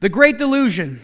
[0.00, 1.00] The great delusion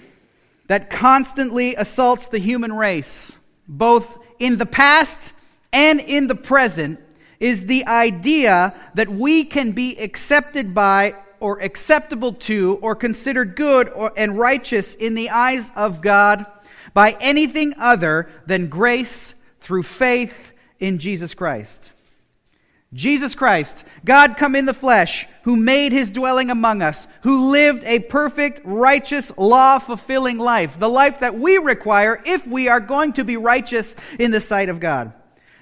[0.69, 3.33] that constantly assaults the human race,
[3.67, 5.33] both in the past
[5.73, 7.01] and in the present,
[7.41, 13.89] is the idea that we can be accepted by or acceptable to or considered good
[13.89, 16.47] or, and righteous in the eyes of God
[16.95, 21.91] by anything other than grace through faith in Jesus Christ.
[22.95, 27.83] Jesus Christ, God come in the flesh, who made his dwelling among us, who lived
[27.85, 33.13] a perfect, righteous, law fulfilling life, the life that we require if we are going
[33.15, 35.13] to be righteous in the sight of God.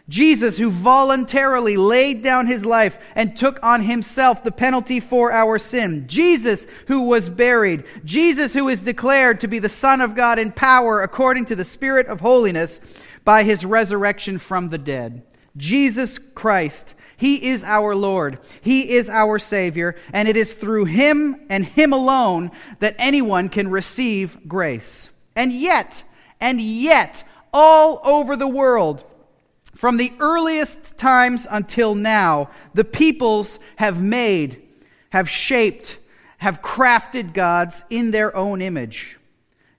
[0.08, 5.58] Jesus, who voluntarily laid down his life and took on himself the penalty for our
[5.58, 6.04] sin.
[6.08, 7.84] Jesus, who was buried.
[8.04, 11.64] Jesus, who is declared to be the Son of God in power according to the
[11.64, 12.78] Spirit of holiness
[13.24, 15.22] by his resurrection from the dead.
[15.56, 16.94] Jesus Christ.
[17.22, 18.40] He is our Lord.
[18.62, 19.94] He is our Savior.
[20.12, 22.50] And it is through him and him alone
[22.80, 25.08] that anyone can receive grace.
[25.36, 26.02] And yet,
[26.40, 29.04] and yet, all over the world,
[29.76, 34.60] from the earliest times until now, the peoples have made,
[35.10, 35.98] have shaped,
[36.38, 39.16] have crafted gods in their own image.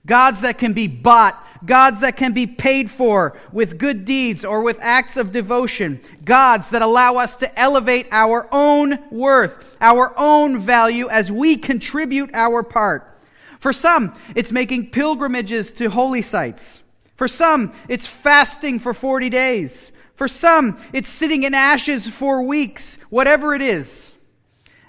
[0.06, 4.62] Gods that can be bought, gods that can be paid for with good deeds or
[4.62, 10.58] with acts of devotion, gods that allow us to elevate our own worth, our own
[10.58, 13.18] value as we contribute our part.
[13.60, 16.82] For some, it's making pilgrimages to holy sites.
[17.16, 19.92] For some, it's fasting for 40 days.
[20.16, 24.12] For some, it's sitting in ashes for weeks, whatever it is.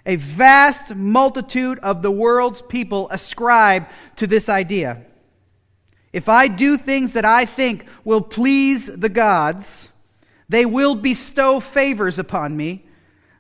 [0.06, 5.04] A vast multitude of the world's people ascribe to this idea.
[6.16, 9.90] If I do things that I think will please the gods,
[10.48, 12.86] they will bestow favors upon me.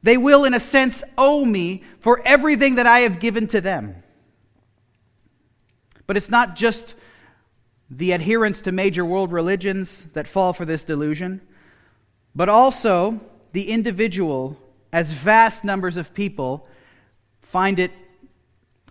[0.03, 4.03] They will, in a sense, owe me for everything that I have given to them.
[6.05, 6.95] But it's not just
[7.89, 11.41] the adherents to major world religions that fall for this delusion
[12.35, 13.21] but also
[13.53, 14.57] the individual,
[14.91, 16.67] as vast numbers of people
[17.41, 17.91] find it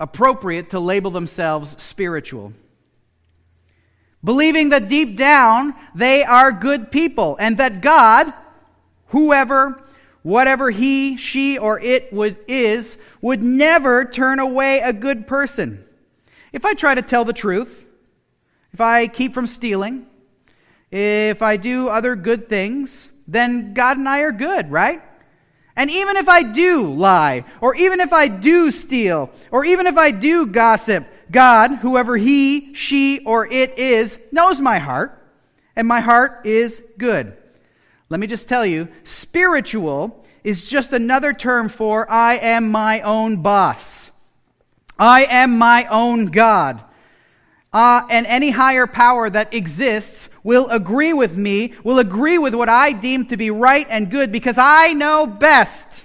[0.00, 2.54] appropriate to label themselves spiritual.
[4.24, 8.32] Believing that deep down they are good people and that God,
[9.08, 9.82] whoever,
[10.22, 15.84] whatever he, she, or it would, is, would never turn away a good person.
[16.52, 17.86] If I try to tell the truth,
[18.72, 20.06] if I keep from stealing,
[20.90, 25.02] if I do other good things, then God and I are good, right?
[25.76, 29.96] And even if I do lie, or even if I do steal, or even if
[29.96, 35.22] I do gossip, God, whoever he, she, or it is, knows my heart,
[35.76, 37.36] and my heart is good.
[38.08, 43.42] Let me just tell you, spiritual is just another term for I am my own
[43.42, 44.10] boss.
[44.98, 46.82] I am my own God.
[47.72, 52.68] Uh, and any higher power that exists will agree with me, will agree with what
[52.68, 56.04] I deem to be right and good because I know best.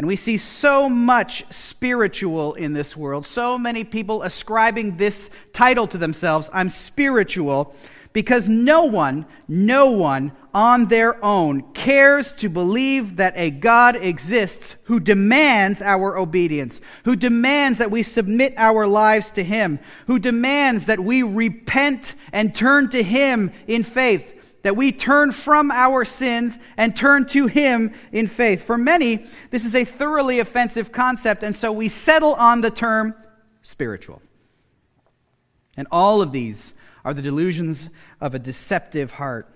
[0.00, 5.86] And we see so much spiritual in this world, so many people ascribing this title
[5.88, 7.74] to themselves I'm spiritual
[8.14, 14.76] because no one, no one on their own cares to believe that a God exists
[14.84, 20.86] who demands our obedience, who demands that we submit our lives to Him, who demands
[20.86, 26.58] that we repent and turn to Him in faith, that we turn from our sins
[26.76, 28.64] and turn to Him in faith.
[28.64, 33.14] For many, this is a thoroughly offensive concept, and so we settle on the term
[33.62, 34.22] spiritual.
[35.76, 37.88] And all of these are the delusions
[38.20, 39.48] of a deceptive heart.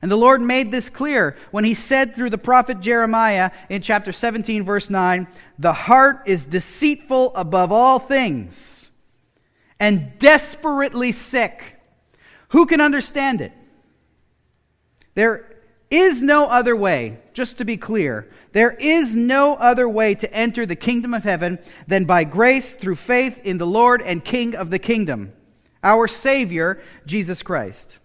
[0.00, 4.12] And the Lord made this clear when he said through the prophet Jeremiah in chapter
[4.12, 5.26] 17, verse 9,
[5.58, 8.88] The heart is deceitful above all things
[9.80, 11.62] and desperately sick.
[12.50, 13.52] Who can understand it?
[15.18, 15.46] There
[15.90, 20.64] is no other way, just to be clear, there is no other way to enter
[20.64, 21.58] the kingdom of heaven
[21.88, 25.32] than by grace through faith in the Lord and King of the kingdom
[25.82, 27.96] our Savior, Jesus Christ.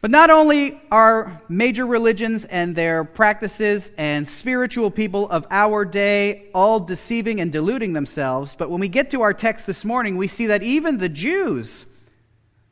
[0.00, 6.50] But not only are major religions and their practices and spiritual people of our day
[6.52, 10.26] all deceiving and deluding themselves, but when we get to our text this morning, we
[10.26, 11.86] see that even the Jews,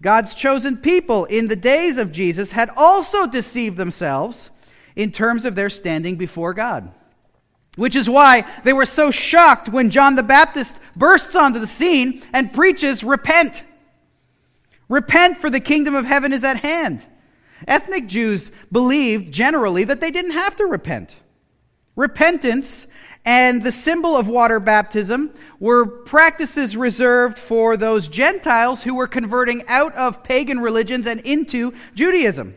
[0.03, 4.51] God's chosen people in the days of Jesus, had also deceived themselves
[4.95, 6.93] in terms of their standing before God.
[7.77, 12.23] Which is why they were so shocked when John the Baptist bursts onto the scene
[12.33, 13.63] and preaches, Repent.
[14.89, 17.03] Repent, for the kingdom of heaven is at hand.
[17.67, 21.15] Ethnic Jews believed generally that they didn't have to repent.
[21.97, 22.87] Repentance
[23.27, 29.67] and the symbol of water baptism were practices reserved for those Gentiles who were converting
[29.67, 32.55] out of pagan religions and into Judaism.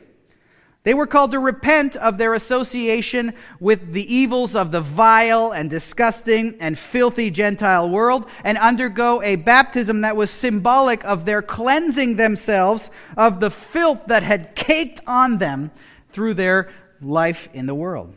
[0.83, 5.69] They were called to repent of their association with the evils of the vile and
[5.69, 12.15] disgusting and filthy Gentile world and undergo a baptism that was symbolic of their cleansing
[12.15, 15.71] themselves of the filth that had caked on them
[16.11, 16.69] through their
[17.01, 18.13] life in the world.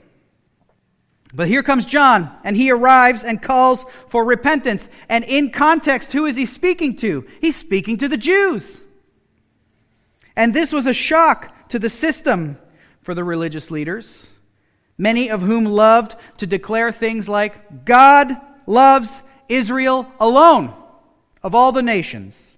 [1.34, 4.86] But here comes John, and he arrives and calls for repentance.
[5.08, 7.26] And in context, who is he speaking to?
[7.40, 8.82] He's speaking to the Jews.
[10.36, 12.58] And this was a shock to the system
[13.02, 14.28] for the religious leaders,
[14.98, 18.36] many of whom loved to declare things like, God
[18.66, 19.08] loves
[19.48, 20.74] Israel alone
[21.42, 22.56] of all the nations.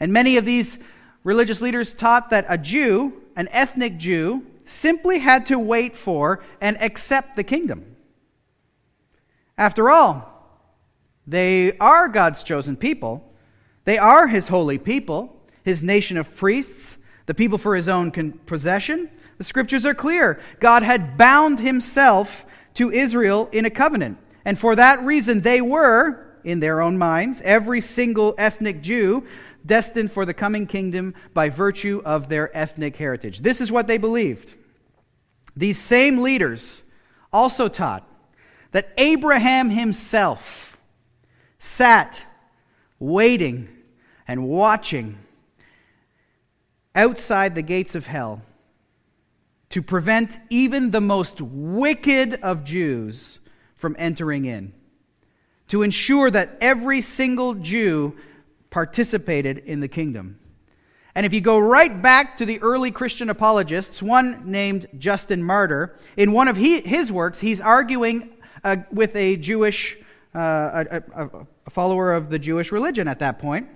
[0.00, 0.78] And many of these
[1.22, 6.80] religious leaders taught that a Jew, an ethnic Jew, simply had to wait for and
[6.80, 7.96] accept the kingdom.
[9.56, 10.34] After all,
[11.26, 13.24] they are God's chosen people.
[13.84, 18.10] They are his holy people, his nation of priests, the people for his own
[18.46, 19.10] possession.
[19.38, 20.40] The scriptures are clear.
[20.60, 24.18] God had bound himself to Israel in a covenant.
[24.44, 29.26] And for that reason, they were, in their own minds, every single ethnic Jew
[29.66, 33.40] destined for the coming kingdom by virtue of their ethnic heritage.
[33.40, 34.54] This is what they believed.
[35.58, 36.84] These same leaders
[37.32, 38.08] also taught
[38.70, 40.78] that Abraham himself
[41.58, 42.20] sat
[43.00, 43.68] waiting
[44.28, 45.18] and watching
[46.94, 48.42] outside the gates of hell
[49.70, 53.40] to prevent even the most wicked of Jews
[53.74, 54.72] from entering in,
[55.68, 58.16] to ensure that every single Jew
[58.70, 60.37] participated in the kingdom.
[61.18, 65.96] And if you go right back to the early Christian apologists, one named Justin Martyr,
[66.16, 69.98] in one of he, his works, he's arguing uh, with a Jewish,
[70.32, 71.30] uh, a, a,
[71.66, 73.66] a follower of the Jewish religion at that point.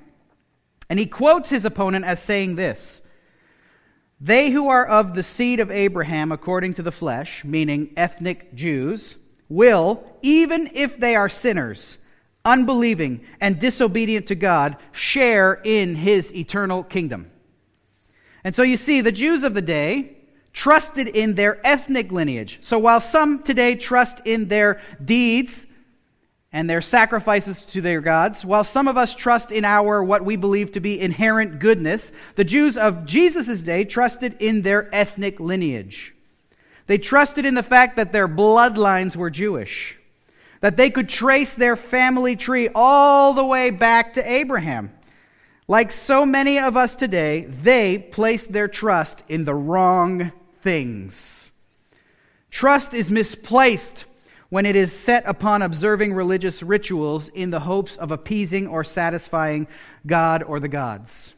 [0.89, 3.03] And he quotes his opponent as saying this
[4.21, 9.17] They who are of the seed of Abraham according to the flesh, meaning ethnic Jews,
[9.49, 11.99] will, even if they are sinners,
[12.45, 17.31] unbelieving, and disobedient to God, share in his eternal kingdom.
[18.45, 20.17] And so you see, the Jews of the day
[20.53, 22.59] trusted in their ethnic lineage.
[22.63, 25.67] So while some today trust in their deeds
[26.53, 30.37] and their sacrifices to their gods, while some of us trust in our what we
[30.37, 36.15] believe to be inherent goodness, the Jews of Jesus' day trusted in their ethnic lineage.
[36.87, 39.97] They trusted in the fact that their bloodlines were Jewish
[40.63, 44.93] that they could trace their family tree all the way back to Abraham.
[45.73, 50.31] Like so many of us today, they placed their trust in the wrong
[50.61, 51.51] things.
[52.51, 54.05] Trust is misplaced
[54.51, 59.67] when it is set upon observing religious rituals in the hopes of appeasing or satisfying
[60.07, 61.33] God or the gods.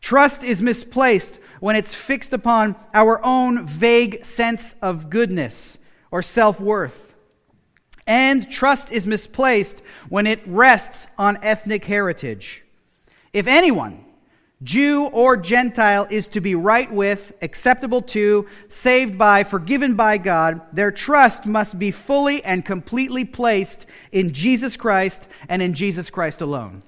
[0.00, 5.76] Trust is misplaced when it's fixed upon our own vague sense of goodness
[6.10, 7.14] or self worth.
[8.06, 12.63] And trust is misplaced when it rests on ethnic heritage.
[13.34, 14.04] If anyone,
[14.62, 20.60] Jew or Gentile, is to be right with, acceptable to, saved by, forgiven by God,
[20.72, 26.40] their trust must be fully and completely placed in Jesus Christ and in Jesus Christ
[26.40, 26.84] alone.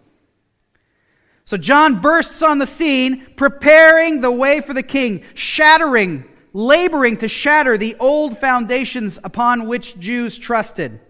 [1.44, 7.28] So John bursts on the scene, preparing the way for the king, shattering, laboring to
[7.28, 11.00] shatter the old foundations upon which Jews trusted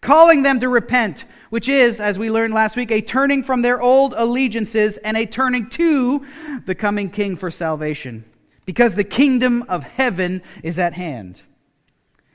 [0.00, 3.80] calling them to repent, which is, as we learned last week, a turning from their
[3.80, 6.26] old allegiances and a turning to
[6.66, 8.24] the coming King for salvation,
[8.64, 11.40] because the kingdom of heaven is at hand.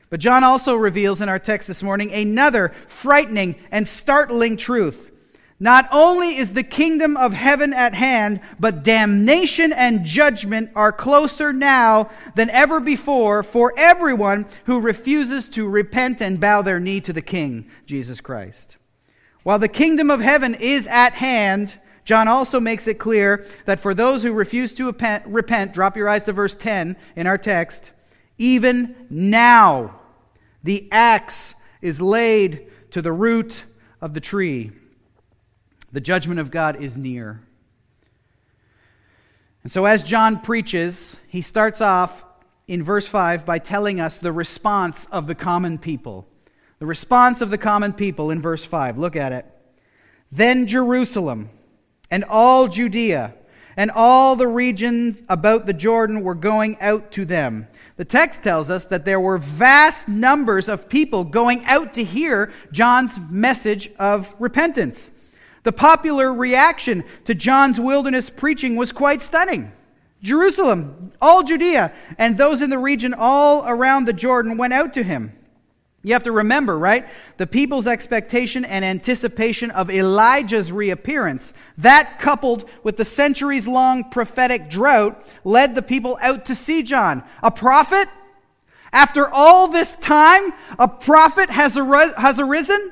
[0.09, 5.11] But John also reveals in our text this morning another frightening and startling truth
[5.63, 11.53] not only is the kingdom of heaven at hand, but damnation and judgment are closer
[11.53, 17.13] now than ever before for everyone who refuses to repent and bow their knee to
[17.13, 18.75] the King, Jesus Christ.
[19.43, 23.93] While the kingdom of heaven is at hand, John also makes it clear that for
[23.93, 27.91] those who refuse to repent, repent, drop your eyes to verse 10 in our text,
[28.37, 29.99] even now
[30.63, 33.63] the axe is laid to the root
[34.01, 34.71] of the tree.
[35.91, 37.41] The judgment of God is near.
[39.61, 42.23] And so, as John preaches, he starts off
[42.67, 46.27] in verse 5 by telling us the response of the common people.
[46.83, 48.97] The response of the common people in verse 5.
[48.97, 49.45] Look at it.
[50.33, 51.49] Then Jerusalem
[52.11, 53.35] and all Judea
[53.77, 57.69] and all the regions about the Jordan were going out to them.
[57.95, 62.51] The text tells us that there were vast numbers of people going out to hear
[62.73, 65.09] John's message of repentance.
[65.63, 69.71] The popular reaction to John's wilderness preaching was quite stunning.
[70.21, 75.03] Jerusalem, all Judea, and those in the region all around the Jordan went out to
[75.03, 75.31] him.
[76.05, 77.07] You have to remember, right?
[77.37, 84.69] The people's expectation and anticipation of Elijah's reappearance, that coupled with the centuries long prophetic
[84.69, 87.23] drought, led the people out to see John.
[87.41, 88.09] A prophet?
[88.91, 92.91] After all this time, a prophet has, ar- has arisen?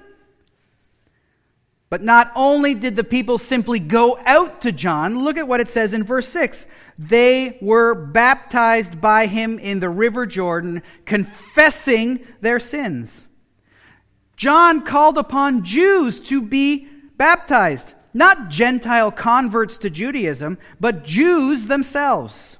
[1.91, 5.67] But not only did the people simply go out to John, look at what it
[5.67, 6.65] says in verse 6
[6.97, 13.25] they were baptized by him in the river Jordan, confessing their sins.
[14.37, 22.57] John called upon Jews to be baptized, not Gentile converts to Judaism, but Jews themselves.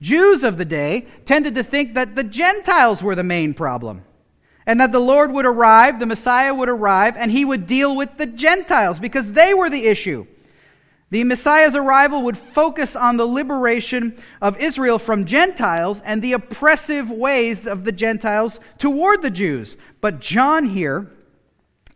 [0.00, 4.04] Jews of the day tended to think that the Gentiles were the main problem
[4.66, 8.16] and that the Lord would arrive, the Messiah would arrive, and he would deal with
[8.16, 10.26] the Gentiles because they were the issue.
[11.10, 17.10] The Messiah's arrival would focus on the liberation of Israel from Gentiles and the oppressive
[17.10, 19.76] ways of the Gentiles toward the Jews.
[20.00, 21.10] But John here,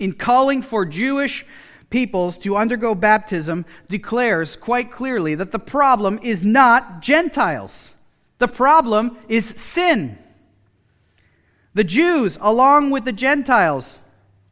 [0.01, 1.47] in calling for Jewish
[1.91, 7.95] peoples to undergo baptism, declares quite clearly that the problem is not Gentiles.
[8.39, 10.19] The problem is sin.
[11.75, 13.99] The Jews, along with the Gentiles,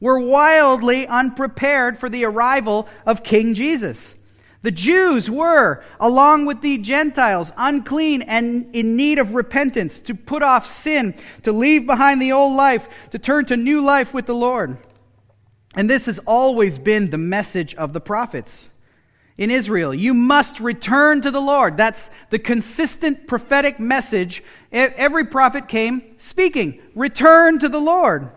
[0.00, 4.14] were wildly unprepared for the arrival of King Jesus.
[4.62, 10.42] The Jews were, along with the Gentiles, unclean and in need of repentance, to put
[10.42, 14.34] off sin, to leave behind the old life, to turn to new life with the
[14.34, 14.78] Lord.
[15.74, 18.68] And this has always been the message of the prophets
[19.36, 19.94] in Israel.
[19.94, 21.76] You must return to the Lord.
[21.76, 26.80] That's the consistent prophetic message every prophet came speaking.
[26.94, 28.30] Return to the Lord.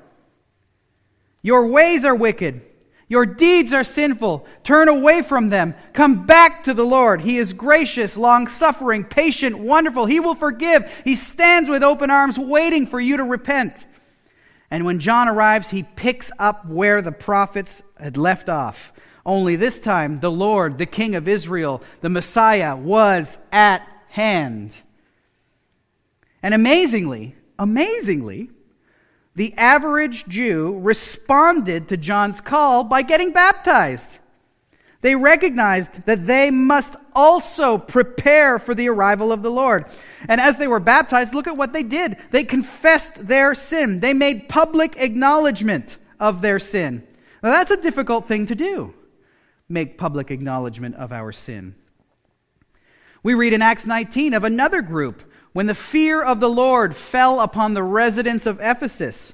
[1.42, 2.62] Your ways are wicked.
[3.08, 4.48] Your deeds are sinful.
[4.63, 5.75] Turn away from them.
[5.94, 7.22] Come back to the Lord.
[7.22, 10.08] He is gracious, long suffering, patient, wonderful.
[10.08, 10.92] He will forgive.
[11.04, 13.86] He stands with open arms waiting for you to repent.
[14.72, 18.92] And when John arrives, he picks up where the prophets had left off.
[19.24, 24.75] Only this time, the Lord, the King of Israel, the Messiah, was at hand.
[26.46, 28.52] And amazingly, amazingly,
[29.34, 34.20] the average Jew responded to John's call by getting baptized.
[35.02, 39.86] They recognized that they must also prepare for the arrival of the Lord.
[40.30, 42.18] And as they were baptized, look at what they did.
[42.30, 44.00] They confessed their sin.
[44.00, 47.08] They made public acknowledgement of their sin.
[47.42, 48.94] Now, that's a difficult thing to do
[49.68, 51.74] make public acknowledgement of our sin.
[53.24, 55.24] We read in Acts 19 of another group
[55.55, 59.33] when the fear of the Lord fell upon the residents of Ephesus,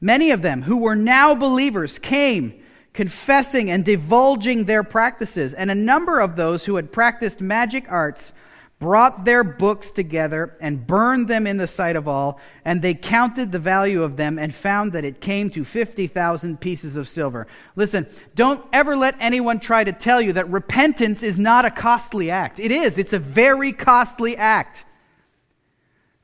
[0.00, 5.54] many of them who were now believers came, confessing and divulging their practices.
[5.54, 8.30] And a number of those who had practiced magic arts
[8.78, 12.38] brought their books together and burned them in the sight of all.
[12.64, 16.94] And they counted the value of them and found that it came to 50,000 pieces
[16.94, 17.48] of silver.
[17.74, 18.06] Listen,
[18.36, 22.60] don't ever let anyone try to tell you that repentance is not a costly act.
[22.60, 24.84] It is, it's a very costly act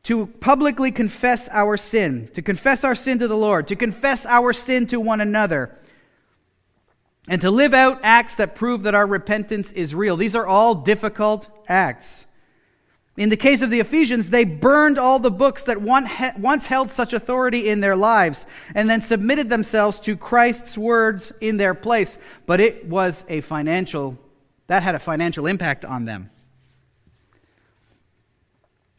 [0.05, 4.53] to publicly confess our sin, to confess our sin to the Lord, to confess our
[4.53, 5.79] sin to one another,
[7.29, 10.17] and to live out acts that prove that our repentance is real.
[10.17, 12.27] These are all difficult acts.
[13.17, 17.13] In the case of the Ephesians, they burned all the books that once held such
[17.13, 22.17] authority in their lives and then submitted themselves to Christ's words in their place.
[22.47, 24.19] But it was a financial,
[24.67, 26.31] that had a financial impact on them.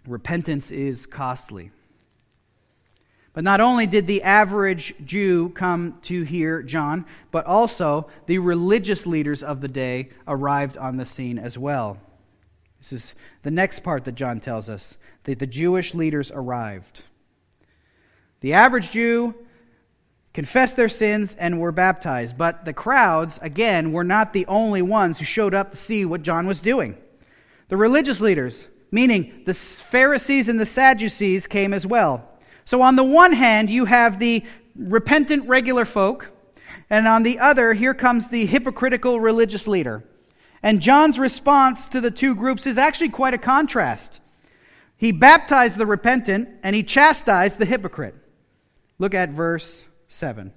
[0.07, 1.71] Repentance is costly.
[3.33, 9.07] But not only did the average Jew come to hear John, but also the religious
[9.07, 11.99] leaders of the day arrived on the scene as well.
[12.79, 17.01] This is the next part that John tells us that the Jewish leaders arrived.
[18.41, 19.33] The average Jew
[20.33, 25.17] confessed their sins and were baptized, but the crowds, again, were not the only ones
[25.17, 26.97] who showed up to see what John was doing.
[27.69, 32.29] The religious leaders, meaning the Pharisees and the Sadducees came as well.
[32.63, 34.43] So, on the one hand, you have the
[34.75, 36.29] repentant regular folk,
[36.89, 40.03] and on the other, here comes the hypocritical religious leader.
[40.61, 44.21] And John's response to the two groups is actually quite a contrast.
[44.95, 48.15] He baptized the repentant and he chastised the hypocrite.
[48.97, 50.53] Look at verse 7.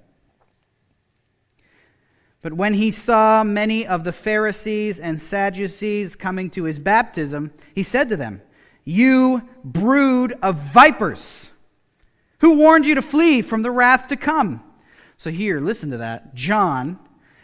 [2.41, 7.83] But when he saw many of the Pharisees and Sadducees coming to his baptism, he
[7.83, 8.41] said to them,
[8.85, 11.51] You brood of vipers!
[12.39, 14.63] Who warned you to flee from the wrath to come?
[15.17, 16.35] So here, listen to that.
[16.35, 16.99] John,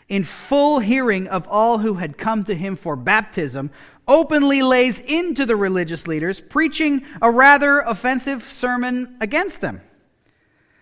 [0.08, 3.72] in full hearing of all who had come to him for baptism,
[4.08, 9.82] openly lays into the religious leaders, preaching a rather offensive sermon against them.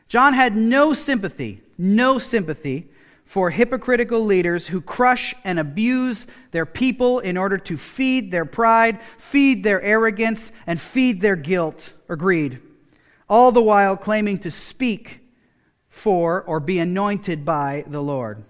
[0.09, 2.90] John had no sympathy, no sympathy
[3.31, 8.99] for hypocritical leaders who crush and abuse their people in order to feed their pride,
[9.19, 12.59] feed their arrogance, and feed their guilt or greed,
[13.29, 15.21] all the while claiming to speak
[15.87, 18.43] for or be anointed by the Lord.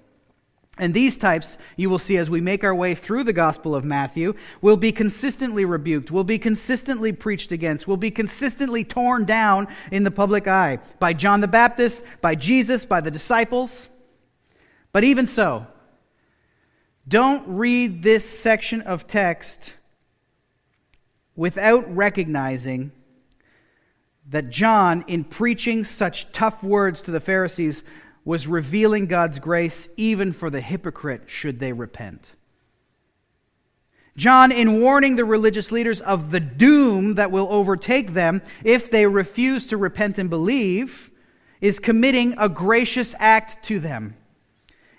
[0.79, 3.85] And these types, you will see as we make our way through the Gospel of
[3.85, 9.67] Matthew, will be consistently rebuked, will be consistently preached against, will be consistently torn down
[9.91, 13.89] in the public eye by John the Baptist, by Jesus, by the disciples.
[14.91, 15.67] But even so,
[17.07, 19.74] don't read this section of text
[21.36, 22.91] without recognizing
[24.29, 27.83] that John, in preaching such tough words to the Pharisees,
[28.24, 32.24] was revealing God's grace even for the hypocrite should they repent.
[34.17, 39.05] John, in warning the religious leaders of the doom that will overtake them if they
[39.05, 41.10] refuse to repent and believe,
[41.62, 44.15] is committing a gracious act to them.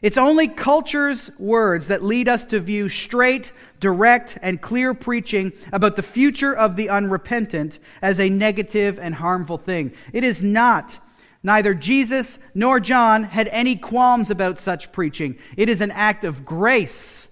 [0.02, 5.94] It's only culture's words that lead us to view straight, direct, and clear preaching about
[5.94, 9.92] the future of the unrepentant as a negative and harmful thing.
[10.12, 10.98] It is not.
[11.44, 15.38] Neither Jesus nor John had any qualms about such preaching.
[15.56, 17.28] It is an act of grace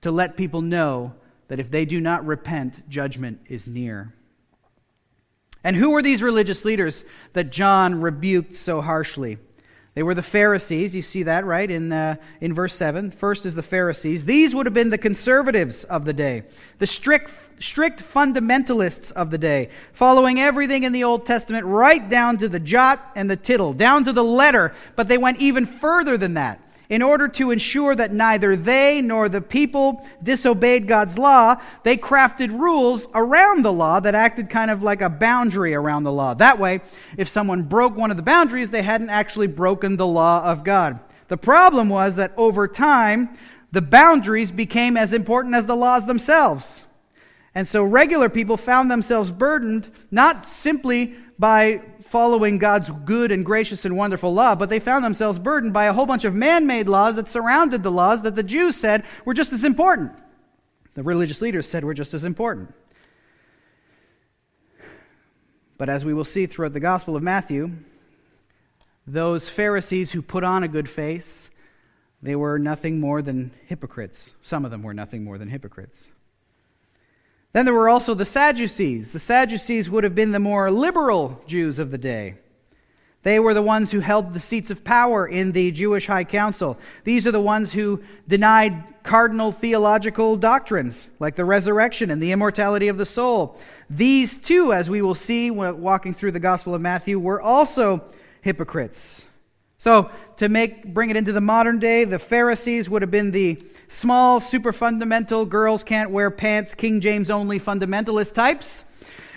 [0.00, 1.14] to let people know
[1.48, 4.14] that if they do not repent, judgment is near.
[5.62, 9.36] And who were these religious leaders that John rebuked so harshly?
[9.94, 10.94] They were the Pharisees.
[10.94, 13.10] You see that, right, in, uh, in verse 7.
[13.10, 14.24] First is the Pharisees.
[14.24, 16.44] These would have been the conservatives of the day,
[16.78, 17.30] the strict,
[17.60, 22.60] strict fundamentalists of the day, following everything in the Old Testament right down to the
[22.60, 24.74] jot and the tittle, down to the letter.
[24.96, 26.61] But they went even further than that
[26.92, 32.50] in order to ensure that neither they nor the people disobeyed God's law, they crafted
[32.50, 36.34] rules around the law that acted kind of like a boundary around the law.
[36.34, 36.82] That way,
[37.16, 41.00] if someone broke one of the boundaries, they hadn't actually broken the law of God.
[41.28, 43.38] The problem was that over time,
[43.70, 46.84] the boundaries became as important as the laws themselves.
[47.54, 51.80] And so regular people found themselves burdened not simply by
[52.12, 55.94] following God's good and gracious and wonderful law, but they found themselves burdened by a
[55.94, 59.32] whole bunch of man made laws that surrounded the laws that the Jews said were
[59.32, 60.12] just as important.
[60.92, 62.74] The religious leaders said were just as important.
[65.78, 67.70] But as we will see throughout the Gospel of Matthew,
[69.06, 71.48] those Pharisees who put on a good face,
[72.22, 74.32] they were nothing more than hypocrites.
[74.42, 76.08] Some of them were nothing more than hypocrites.
[77.52, 79.12] Then there were also the Sadducees.
[79.12, 82.36] The Sadducees would have been the more liberal Jews of the day.
[83.24, 86.76] They were the ones who held the seats of power in the Jewish High Council.
[87.04, 92.88] These are the ones who denied cardinal theological doctrines like the resurrection and the immortality
[92.88, 93.60] of the soul.
[93.88, 98.02] These too, as we will see walking through the Gospel of Matthew, were also
[98.40, 99.26] hypocrites.
[99.82, 103.60] So, to make bring it into the modern day, the Pharisees would have been the
[103.88, 108.84] small, super fundamental, girls can't wear pants, King James only fundamentalist types.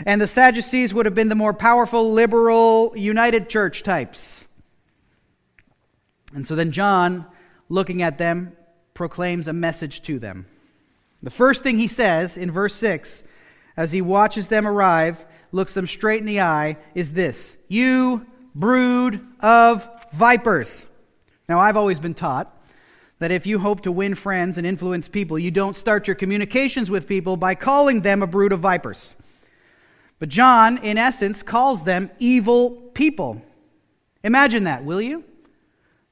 [0.06, 4.46] And the Sadducees would have been the more powerful, liberal, United Church types.
[6.36, 7.26] And so then John,
[7.68, 8.56] looking at them,
[8.94, 10.46] proclaims a message to them.
[11.24, 13.24] The first thing he says in verse 6,
[13.76, 19.26] as he watches them arrive, looks them straight in the eye, is this You brood
[19.40, 20.86] of vipers.
[21.48, 22.52] Now, I've always been taught
[23.20, 26.90] that if you hope to win friends and influence people, you don't start your communications
[26.90, 29.16] with people by calling them a brood of vipers.
[30.20, 33.42] But John, in essence, calls them evil people.
[34.24, 35.24] Imagine that, will you?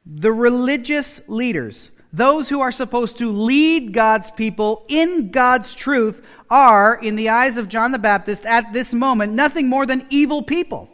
[0.06, 6.96] The religious leaders, those who are supposed to lead God's people in God's truth, are,
[6.96, 10.90] in the eyes of John the Baptist at this moment, nothing more than evil people.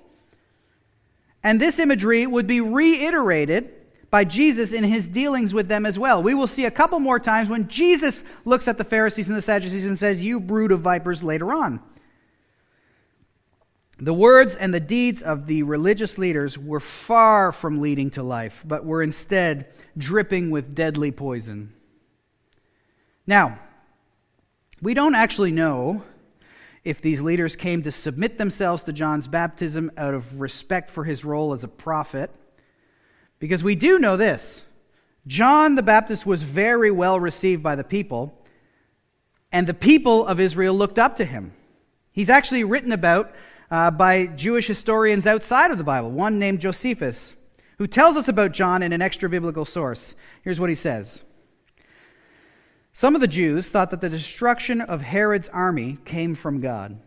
[1.50, 3.72] And this imagery would be reiterated
[4.12, 6.22] by Jesus in his dealings with them as well.
[6.22, 9.42] We will see a couple more times when Jesus looks at the Pharisees and the
[9.42, 11.82] Sadducees and says, You brood of vipers, later on.
[13.98, 18.62] The words and the deeds of the religious leaders were far from leading to life,
[18.64, 21.74] but were instead dripping with deadly poison.
[23.26, 23.58] Now,
[24.84, 26.04] we don't actually know
[26.90, 31.24] if these leaders came to submit themselves to John's baptism out of respect for his
[31.24, 32.32] role as a prophet
[33.38, 34.64] because we do know this
[35.28, 38.34] John the Baptist was very well received by the people,
[39.52, 41.52] and the people of Israel looked up to him.
[42.12, 43.36] He's actually written about
[43.70, 47.36] uh, by Jewish historians outside of the Bible, one named Josephus,
[47.78, 50.16] who tells us about John in an extra biblical source.
[50.42, 51.22] Here's what he says
[53.00, 57.00] Some of the Jews thought that the destruction of Herod's army came from God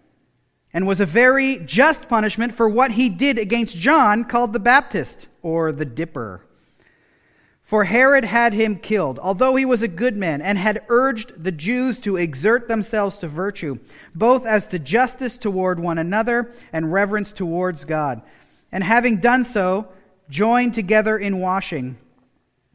[0.72, 5.26] and was a very just punishment for what he did against John, called the Baptist,
[5.42, 6.46] or the Dipper.
[7.64, 11.52] For Herod had him killed, although he was a good man, and had urged the
[11.52, 13.78] Jews to exert themselves to virtue,
[14.14, 18.22] both as to justice toward one another and reverence towards God.
[18.72, 19.88] And having done so,
[20.30, 21.98] joined together in washing.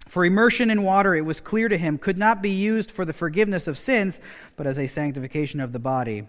[0.10, 3.14] For immersion in water, it was clear to him, could not be used for the
[3.14, 4.20] forgiveness of sins,
[4.56, 6.26] but as a sanctification of the body.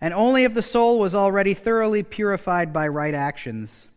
[0.00, 3.88] And only if the soul was already thoroughly purified by right actions.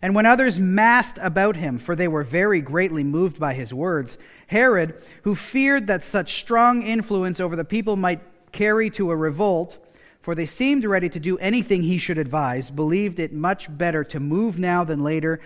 [0.00, 4.16] And when others massed about him, for they were very greatly moved by his words,
[4.46, 8.20] Herod, who feared that such strong influence over the people might
[8.52, 9.76] carry to a revolt,
[10.22, 14.20] for they seemed ready to do anything he should advise, believed it much better to
[14.20, 15.40] move now than later,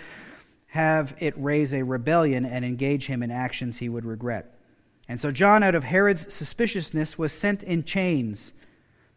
[0.73, 4.59] have it raise a rebellion, and engage him in actions he would regret.
[5.07, 8.53] And so John, out of Herod's suspiciousness, was sent in chains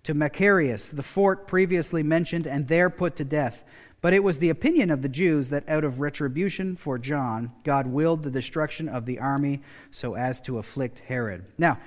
[0.03, 3.63] to Machaerus, the fort previously mentioned, and there put to death.
[4.01, 7.87] But it was the opinion of the Jews that out of retribution for John, God
[7.87, 11.45] willed the destruction of the army so as to afflict Herod.
[11.57, 11.79] Now,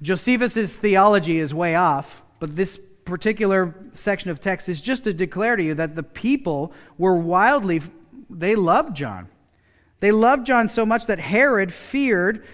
[0.00, 5.56] Josephus' theology is way off, but this particular section of text is just to declare
[5.56, 7.82] to you that the people were wildly,
[8.30, 9.28] they loved John.
[10.00, 12.44] They loved John so much that Herod feared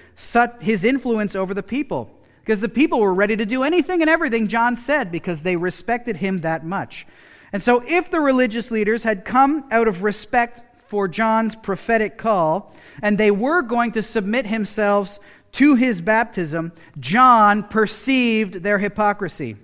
[0.61, 2.11] his influence over the people
[2.41, 6.17] because the people were ready to do anything and everything John said because they respected
[6.17, 7.07] him that much.
[7.53, 12.75] And so, if the religious leaders had come out of respect for John's prophetic call,
[13.03, 15.19] and they were going to submit themselves
[15.53, 19.57] to his baptism, John perceived their hypocrisy.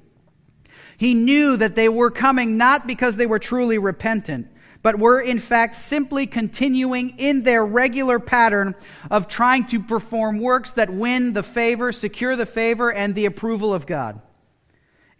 [0.97, 4.49] He knew that they were coming not because they were truly repentant,
[4.83, 8.75] but were in fact simply continuing in their regular pattern
[9.11, 13.75] of trying to perform works that win the favor, secure the favor, and the approval
[13.75, 14.21] of God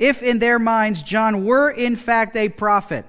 [0.01, 3.05] if in their minds John were in fact a prophet,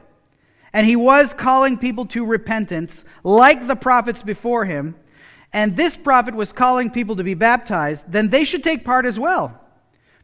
[0.73, 4.95] and he was calling people to repentance, like the prophets before him,
[5.53, 9.17] and this prophet was calling people to be baptized, then they should take part as
[9.17, 9.57] well.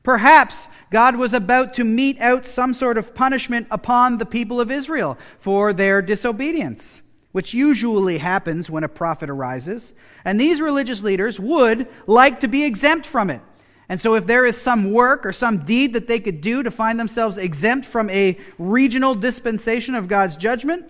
[0.03, 4.71] Perhaps God was about to mete out some sort of punishment upon the people of
[4.71, 7.01] Israel for their disobedience,
[7.33, 9.93] which usually happens when a prophet arises.
[10.23, 13.41] And these religious leaders would like to be exempt from it.
[13.89, 16.71] And so, if there is some work or some deed that they could do to
[16.71, 20.85] find themselves exempt from a regional dispensation of God's judgment,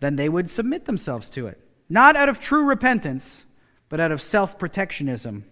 [0.00, 1.58] then they would submit themselves to it.
[1.88, 3.46] Not out of true repentance,
[3.88, 5.44] but out of self protectionism.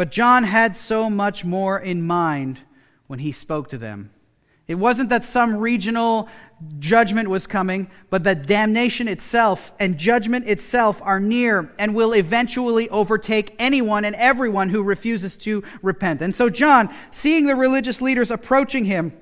[0.00, 2.58] But John had so much more in mind
[3.06, 4.08] when he spoke to them.
[4.66, 6.26] It wasn't that some regional
[6.78, 12.88] judgment was coming, but that damnation itself and judgment itself are near and will eventually
[12.88, 16.22] overtake anyone and everyone who refuses to repent.
[16.22, 19.12] And so John, seeing the religious leaders approaching him,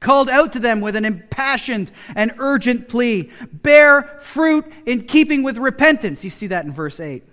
[0.00, 5.58] called out to them with an impassioned and urgent plea bear fruit in keeping with
[5.58, 6.24] repentance.
[6.24, 7.24] You see that in verse 8.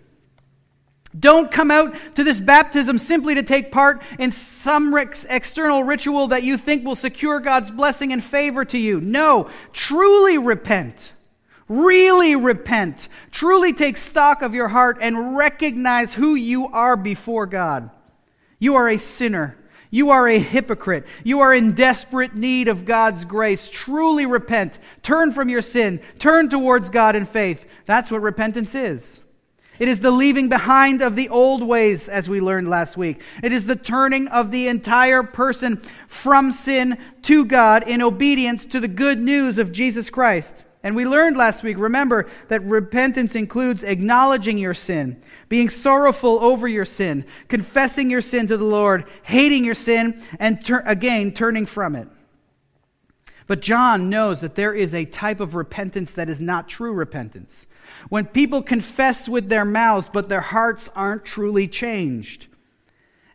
[1.18, 6.44] Don't come out to this baptism simply to take part in some external ritual that
[6.44, 9.00] you think will secure God's blessing and favor to you.
[9.00, 11.14] No, truly repent.
[11.68, 13.08] Really repent.
[13.32, 17.90] Truly take stock of your heart and recognize who you are before God.
[18.60, 19.58] You are a sinner.
[19.90, 21.06] You are a hypocrite.
[21.24, 23.70] You are in desperate need of God's grace.
[23.70, 24.78] Truly repent.
[25.02, 26.02] Turn from your sin.
[26.20, 27.66] Turn towards God in faith.
[27.86, 29.22] That's what repentance is.
[29.80, 33.22] It is the leaving behind of the old ways, as we learned last week.
[33.44, 38.80] It is the turning of the entire person from sin to God in obedience to
[38.80, 40.64] the good news of Jesus Christ.
[40.82, 46.68] And we learned last week, remember, that repentance includes acknowledging your sin, being sorrowful over
[46.68, 51.96] your sin, confessing your sin to the Lord, hating your sin, and again, turning from
[51.96, 52.08] it.
[53.48, 57.66] But John knows that there is a type of repentance that is not true repentance.
[58.10, 62.48] When people confess with their mouths, but their hearts aren't truly changed.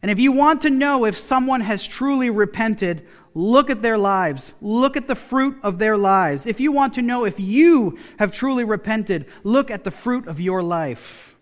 [0.03, 4.53] And if you want to know if someone has truly repented, look at their lives.
[4.61, 6.47] Look at the fruit of their lives.
[6.47, 10.41] If you want to know if you have truly repented, look at the fruit of
[10.41, 11.37] your life.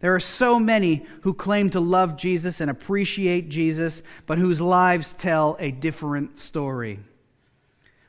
[0.00, 5.12] There are so many who claim to love Jesus and appreciate Jesus, but whose lives
[5.12, 7.00] tell a different story.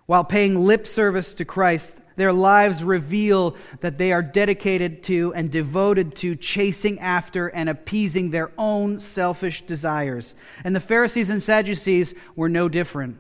[0.06, 5.50] While paying lip service to Christ, Their lives reveal that they are dedicated to and
[5.50, 10.36] devoted to chasing after and appeasing their own selfish desires.
[10.64, 13.18] And the Pharisees and Sadducees were no different.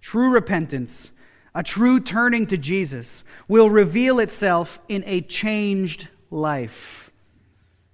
[0.00, 1.10] True repentance,
[1.54, 7.10] a true turning to Jesus, will reveal itself in a changed life.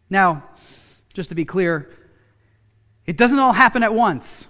[0.09, 0.45] Now,
[1.13, 1.91] just to be clear,
[3.05, 4.47] it doesn't all happen at once.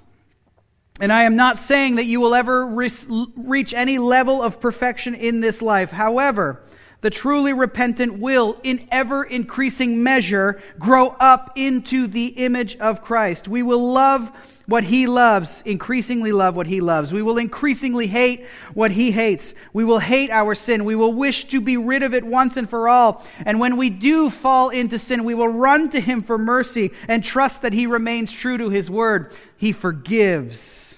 [1.00, 2.90] And I am not saying that you will ever re-
[3.36, 5.90] reach any level of perfection in this life.
[5.90, 6.60] However,
[7.00, 13.48] the truly repentant will, in ever increasing measure, grow up into the image of Christ.
[13.48, 14.30] We will love
[14.66, 17.10] what he loves, increasingly love what he loves.
[17.10, 19.54] We will increasingly hate what he hates.
[19.72, 20.84] We will hate our sin.
[20.84, 23.24] We will wish to be rid of it once and for all.
[23.46, 27.24] And when we do fall into sin, we will run to him for mercy and
[27.24, 29.34] trust that he remains true to his word.
[29.56, 30.89] He forgives.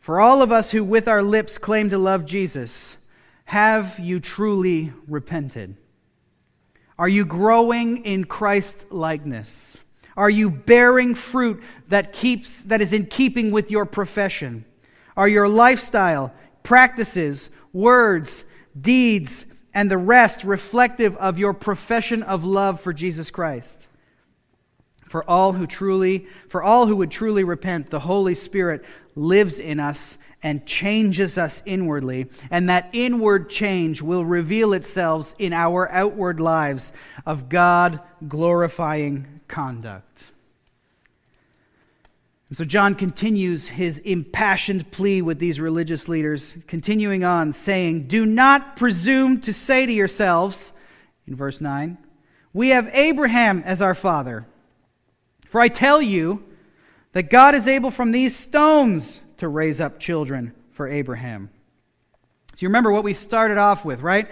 [0.00, 2.96] For all of us who with our lips claim to love Jesus,
[3.44, 5.76] have you truly repented?
[6.98, 9.78] Are you growing in Christ likeness?
[10.16, 14.64] Are you bearing fruit that keeps that is in keeping with your profession?
[15.16, 16.32] Are your lifestyle,
[16.62, 18.44] practices, words,
[18.78, 23.86] deeds, and the rest reflective of your profession of love for Jesus Christ?
[25.08, 28.84] For all who truly, for all who would truly repent, the Holy Spirit
[29.20, 35.52] lives in us and changes us inwardly, and that inward change will reveal itself in
[35.52, 36.92] our outward lives
[37.26, 40.06] of God glorifying conduct.
[42.48, 48.24] And so John continues his impassioned plea with these religious leaders, continuing on, saying, Do
[48.24, 50.72] not presume to say to yourselves,
[51.28, 51.98] in verse 9,
[52.52, 54.46] We have Abraham as our father.
[55.48, 56.42] For I tell you
[57.12, 61.50] that God is able from these stones to raise up children for Abraham.
[62.54, 64.28] So you remember what we started off with, right?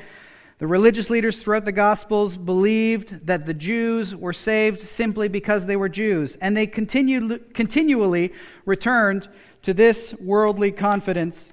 [0.58, 5.76] The religious leaders throughout the Gospels believed that the Jews were saved simply because they
[5.76, 8.32] were Jews, and they continued, continually
[8.66, 9.28] returned
[9.62, 11.52] to this worldly confidence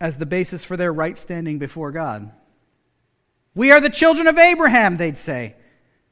[0.00, 2.30] as the basis for their right standing before God.
[3.54, 5.54] We are the children of Abraham, they'd say,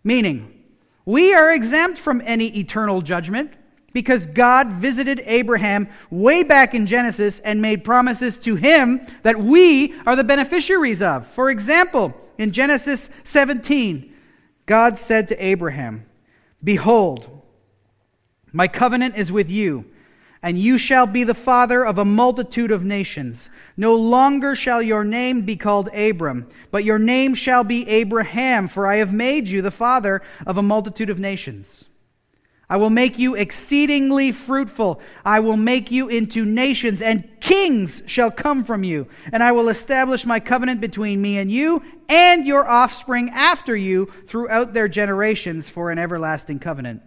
[0.02, 0.64] meaning
[1.04, 3.52] we are exempt from any eternal judgment
[3.92, 9.94] because God visited Abraham way back in Genesis and made promises to him that we
[10.06, 11.26] are the beneficiaries of.
[11.28, 14.14] For example, in Genesis 17,
[14.66, 16.06] God said to Abraham,
[16.62, 17.42] Behold,
[18.52, 19.86] my covenant is with you
[20.42, 23.48] and you shall be the father of a multitude of nations.
[23.76, 28.88] No longer shall your name be called Abram, but your name shall be Abraham, for
[28.88, 31.84] I have made you the father of a multitude of nations.
[32.68, 35.00] I will make you exceedingly fruitful.
[35.24, 39.08] I will make you into nations, and kings shall come from you.
[39.32, 44.10] And I will establish my covenant between me and you and your offspring after you
[44.26, 47.02] throughout their generations for an everlasting covenant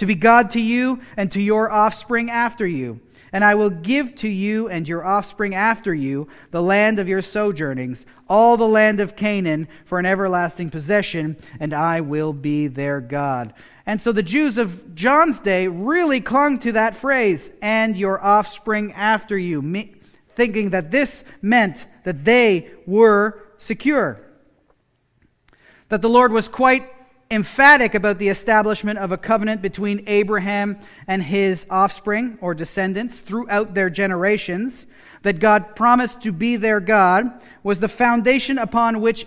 [0.00, 3.00] to be God to you and to your offspring after you.
[3.32, 7.22] And I will give to you and your offspring after you the land of your
[7.22, 13.00] sojournings, all the land of Canaan, for an everlasting possession, and I will be their
[13.00, 13.54] God.
[13.86, 18.92] And so the Jews of John's day really clung to that phrase, and your offspring
[18.92, 19.88] after you,
[20.34, 24.20] thinking that this meant that they were secure.
[25.88, 26.88] That the Lord was quite
[27.30, 33.72] emphatic about the establishment of a covenant between Abraham and his offspring or descendants throughout
[33.72, 34.86] their generations,
[35.22, 37.30] that God promised to be their God,
[37.62, 39.26] was the foundation upon which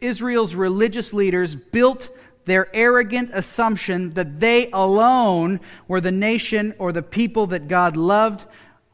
[0.00, 2.10] Israel's religious leaders built
[2.44, 8.44] their arrogant assumption that they alone were the nation or the people that God loved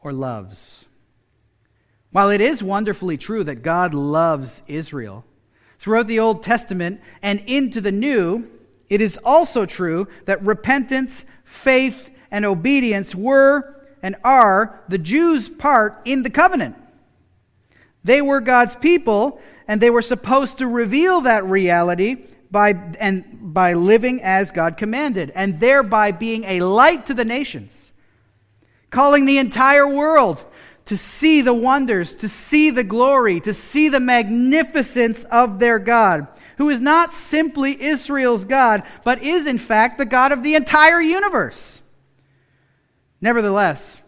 [0.01, 0.85] or loves.
[2.11, 5.25] While it is wonderfully true that God loves Israel,
[5.79, 8.49] throughout the Old Testament and into the New,
[8.89, 15.99] it is also true that repentance, faith, and obedience were and are the Jews' part
[16.05, 16.75] in the covenant.
[18.03, 23.73] They were God's people, and they were supposed to reveal that reality by, and by
[23.73, 27.91] living as God commanded, and thereby being a light to the nations,
[28.89, 30.43] calling the entire world
[30.89, 36.25] to see the wonders, to see the glory, to see the magnificence of their God,
[36.57, 40.99] who is not simply Israel's God, but is in fact the God of the entire
[40.99, 41.83] universe.
[43.21, 44.01] Nevertheless,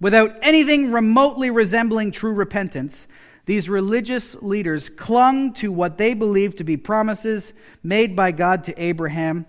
[0.00, 3.06] without anything remotely resembling true repentance,
[3.44, 8.82] these religious leaders clung to what they believed to be promises made by God to
[8.82, 9.44] Abraham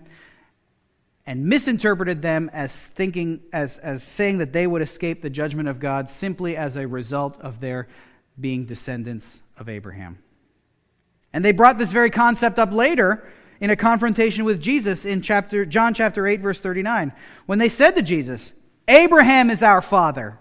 [1.26, 5.78] and misinterpreted them as thinking as, as saying that they would escape the judgment of
[5.78, 7.88] God simply as a result of their
[8.40, 10.18] being descendants of Abraham.
[11.32, 13.26] And they brought this very concept up later
[13.60, 17.12] in a confrontation with Jesus in chapter, John chapter 8, verse 39,
[17.46, 18.52] when they said to Jesus,
[18.88, 20.38] Abraham is our father.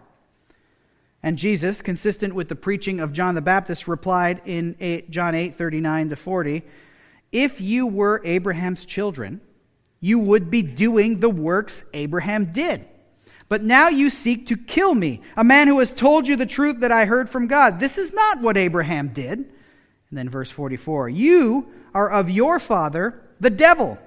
[1.23, 5.55] And Jesus, consistent with the preaching of John the Baptist, replied in 8, John 8,
[5.55, 6.63] 39 to 40,
[7.31, 9.39] If you were Abraham's children,
[10.01, 12.85] you would be doing the works Abraham did.
[13.47, 16.81] But now you seek to kill me, a man who has told you the truth
[16.81, 17.79] that I heard from God.
[17.79, 19.39] This is not what Abraham did.
[19.39, 23.97] And then verse 44 You are of your father, the devil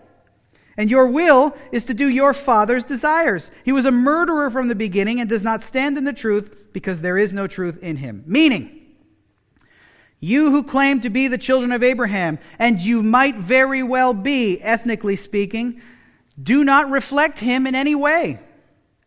[0.77, 3.51] and your will is to do your father's desires.
[3.65, 7.01] He was a murderer from the beginning and does not stand in the truth because
[7.01, 8.25] there is no truth in him.
[8.27, 8.84] Meaning,
[10.25, 14.61] you who claim to be the children of Abraham, and you might very well be,
[14.63, 15.83] ethnically speaking,
[16.43, 18.41] do not reflect him in any way.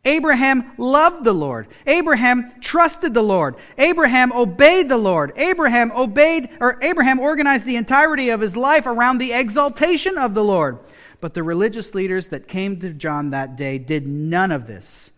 [0.05, 1.67] Abraham loved the Lord.
[1.85, 3.55] Abraham trusted the Lord.
[3.77, 5.33] Abraham obeyed the Lord.
[5.35, 10.43] Abraham obeyed, or Abraham organized the entirety of his life around the exaltation of the
[10.43, 10.77] Lord.
[11.19, 15.09] But the religious leaders that came to John that day did none of this.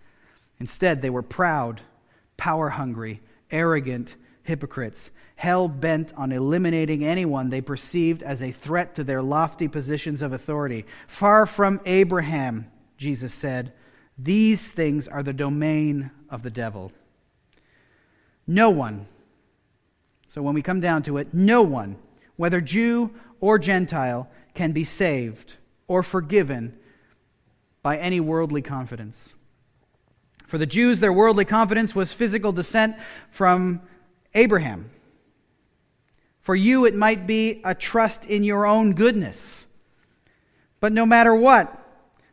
[0.59, 1.81] Instead, they were proud,
[2.37, 3.19] power hungry,
[3.51, 9.69] arrogant hypocrites, hell bent on eliminating anyone they perceived as a threat to their lofty
[9.69, 10.85] positions of authority.
[11.07, 13.71] Far from Abraham, Jesus said,
[14.17, 16.91] these things are the domain of the devil.
[18.45, 19.07] No one,
[20.27, 21.95] so when we come down to it, no one,
[22.35, 25.55] whether Jew or Gentile, can be saved
[25.87, 26.77] or forgiven
[27.81, 29.33] by any worldly confidence.
[30.47, 32.97] For the Jews, their worldly confidence was physical descent
[33.31, 33.81] from
[34.33, 34.91] Abraham.
[36.49, 39.67] For you, it might be a trust in your own goodness.
[40.79, 41.71] But no matter what,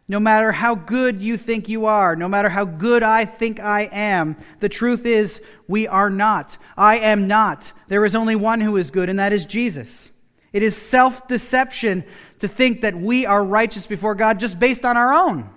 [0.09, 3.83] no matter how good you think you are, no matter how good I think I
[3.93, 6.57] am, the truth is we are not.
[6.79, 7.71] I am not.
[7.89, 10.09] There is only one who is good, and that is Jesus.
[10.51, 12.03] It is self deception
[12.41, 15.51] to think that we are righteous before God just based on our own.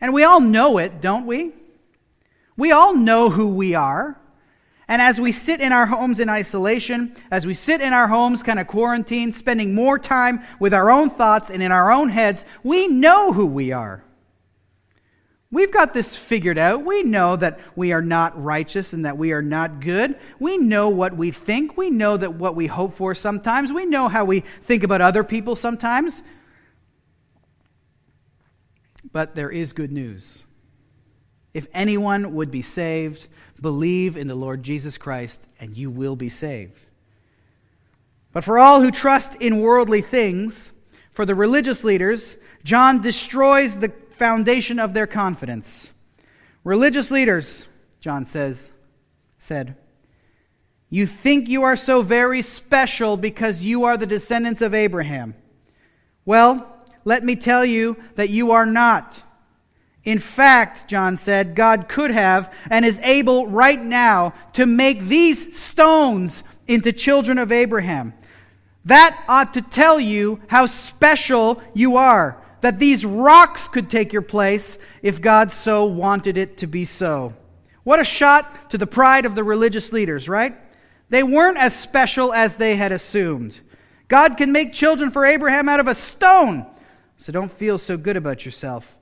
[0.00, 1.52] And we all know it, don't we?
[2.56, 4.18] We all know who we are.
[4.88, 8.42] And as we sit in our homes in isolation, as we sit in our homes
[8.42, 12.46] kind of quarantined, spending more time with our own thoughts and in our own heads,
[12.62, 14.02] we know who we are.
[15.50, 16.84] We've got this figured out.
[16.84, 20.18] We know that we are not righteous and that we are not good.
[20.38, 21.76] We know what we think.
[21.76, 23.72] We know that what we hope for sometimes.
[23.72, 26.22] We know how we think about other people sometimes.
[29.10, 30.42] But there is good news.
[31.54, 33.26] If anyone would be saved,
[33.60, 36.78] believe in the Lord Jesus Christ, and you will be saved.
[38.32, 40.70] But for all who trust in worldly things,
[41.10, 45.90] for the religious leaders, John destroys the foundation of their confidence.
[46.64, 47.66] Religious leaders,
[48.00, 48.70] John says,
[49.38, 49.76] said,
[50.90, 55.34] You think you are so very special because you are the descendants of Abraham.
[56.24, 56.72] Well,
[57.04, 59.22] let me tell you that you are not.
[60.04, 65.58] In fact, John said, God could have and is able right now to make these
[65.58, 68.14] stones into children of Abraham.
[68.84, 74.22] That ought to tell you how special you are that these rocks could take your
[74.22, 77.34] place if God so wanted it to be so.
[77.84, 80.56] What a shot to the pride of the religious leaders, right?
[81.08, 83.60] They weren't as special as they had assumed.
[84.08, 86.66] God can make children for Abraham out of a stone,
[87.18, 88.97] so don't feel so good about yourself.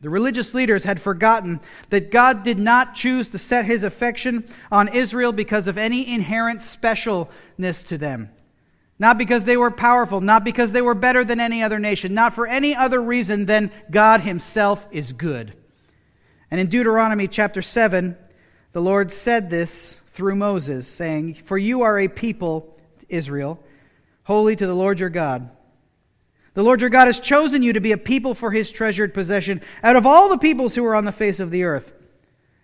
[0.00, 4.88] The religious leaders had forgotten that God did not choose to set his affection on
[4.88, 8.30] Israel because of any inherent specialness to them.
[9.00, 12.34] Not because they were powerful, not because they were better than any other nation, not
[12.34, 15.52] for any other reason than God Himself is good.
[16.50, 18.16] And in Deuteronomy chapter 7,
[18.72, 22.76] the Lord said this through Moses, saying, For you are a people,
[23.08, 23.62] Israel,
[24.24, 25.50] holy to the Lord your God.
[26.58, 29.62] The Lord your God has chosen you to be a people for His treasured possession
[29.80, 31.92] out of all the peoples who are on the face of the earth.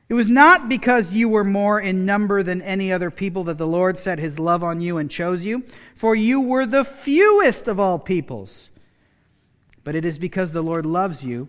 [0.09, 3.69] It was not because you were more in number than any other people that the
[3.69, 5.63] Lord set his love on you and chose you,
[5.95, 8.69] for you were the fewest of all peoples.
[9.85, 11.47] But it is because the Lord loves you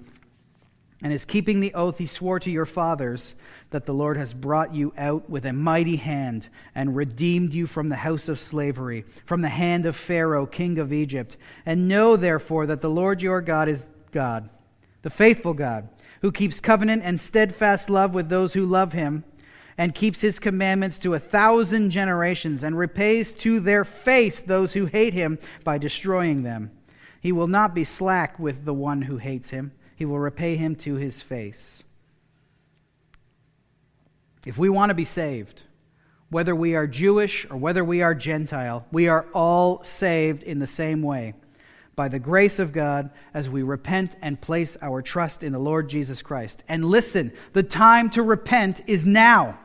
[1.06, 3.36] and is keeping the oath he swore to your fathers
[3.70, 7.90] that the Lord has brought you out with a mighty hand and redeemed you from
[7.90, 11.38] the house of slavery, from the hand of Pharaoh, king of Egypt.
[11.64, 14.50] And know therefore that the Lord your God is God,
[15.04, 15.90] the faithful God
[16.24, 19.26] who keeps covenant and steadfast love with those who love him,
[19.78, 24.88] and keeps his commandments to a thousand generations, and repays to their face those who
[24.88, 26.72] hate him by destroying them.
[27.22, 30.76] He will not be slack with the one who hates him, he will repay him
[30.76, 31.84] to his face.
[34.46, 35.64] If we want to be saved,
[36.30, 40.68] whether we are Jewish or whether we are Gentile, we are all saved in the
[40.68, 41.34] same way
[41.96, 45.88] by the grace of God as we repent and place our trust in the Lord
[45.88, 46.64] Jesus Christ.
[46.68, 49.58] And listen, the time to repent is now.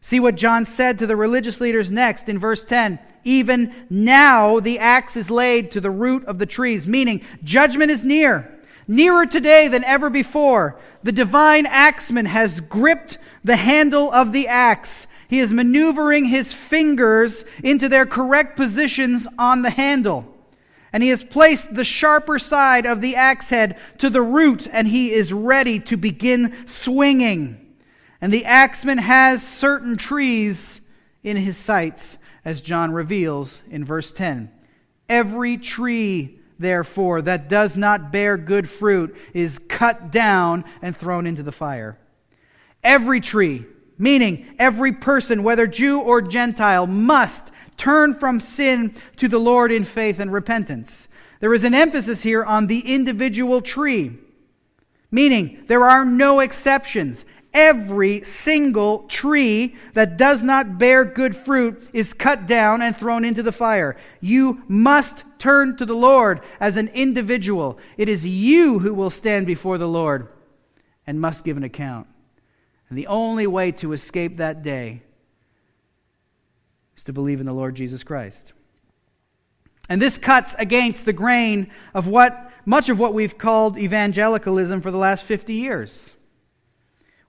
[0.00, 2.98] See what John said to the religious leaders next in verse 10.
[3.24, 8.04] Even now the axe is laid to the root of the trees, meaning judgment is
[8.04, 8.57] near,
[8.88, 10.80] nearer today than ever before.
[11.02, 15.06] The divine axeman has gripped the handle of the axe.
[15.28, 20.34] He is maneuvering his fingers into their correct positions on the handle.
[20.90, 24.88] And he has placed the sharper side of the axe head to the root, and
[24.88, 27.76] he is ready to begin swinging.
[28.22, 30.80] And the axeman has certain trees
[31.22, 34.50] in his sights, as John reveals in verse 10.
[35.10, 41.42] Every tree, therefore, that does not bear good fruit is cut down and thrown into
[41.42, 41.98] the fire.
[42.82, 43.66] Every tree,
[43.98, 49.84] meaning every person, whether Jew or Gentile, must turn from sin to the Lord in
[49.84, 51.08] faith and repentance.
[51.40, 54.18] There is an emphasis here on the individual tree,
[55.10, 57.24] meaning there are no exceptions.
[57.54, 63.42] Every single tree that does not bear good fruit is cut down and thrown into
[63.42, 63.96] the fire.
[64.20, 67.78] You must turn to the Lord as an individual.
[67.96, 70.28] It is you who will stand before the Lord
[71.06, 72.06] and must give an account.
[72.88, 75.02] And the only way to escape that day
[76.96, 78.52] is to believe in the Lord Jesus Christ.
[79.88, 84.90] And this cuts against the grain of what much of what we've called evangelicalism for
[84.90, 86.12] the last 50 years.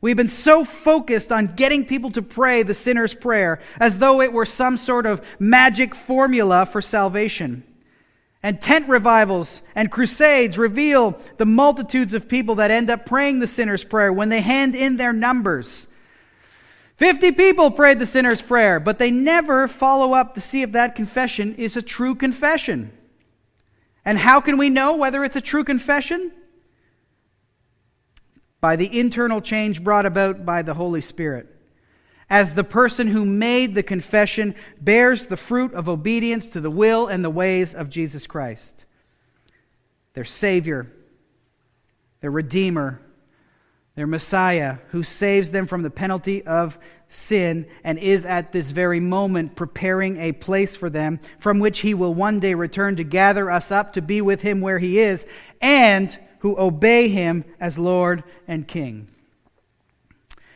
[0.02, 4.34] We've been so focused on getting people to pray the sinner's prayer as though it
[4.34, 7.64] were some sort of magic formula for salvation.
[8.42, 13.48] And tent revivals and crusades reveal the multitudes of people that end up praying the
[13.48, 15.88] sinner's prayer when they hand in their numbers.
[16.96, 20.96] 50 people prayed the sinner's prayer, but they never follow up to see if that
[20.96, 22.92] confession is a true confession.
[24.06, 26.32] And how can we know whether it's a true confession?
[28.62, 31.48] By the internal change brought about by the Holy Spirit.
[32.30, 37.08] As the person who made the confession bears the fruit of obedience to the will
[37.08, 38.86] and the ways of Jesus Christ,
[40.14, 40.92] their Savior,
[42.22, 43.02] their Redeemer,
[43.96, 46.78] their Messiah, who saves them from the penalty of
[47.10, 51.94] sin and is at this very moment preparing a place for them from which he
[51.96, 55.26] will one day return to gather us up to be with him where he is,
[55.60, 59.08] and who obey him as Lord and King.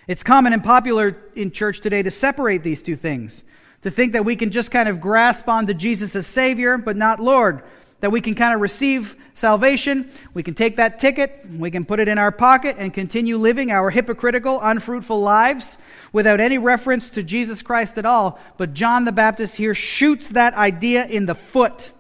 [0.08, 3.44] It's common and popular in church today to separate these two things,
[3.84, 7.20] to think that we can just kind of grasp onto Jesus as Savior, but not
[7.20, 7.64] Lord
[8.04, 10.12] that we can kind of receive salvation.
[10.34, 13.72] We can take that ticket, we can put it in our pocket, and continue living
[13.72, 15.78] our hypocritical, unfruitful lives
[16.12, 18.42] without any reference to Jesus Christ at all.
[18.58, 21.92] But John the Baptist here shoots that idea in the foot.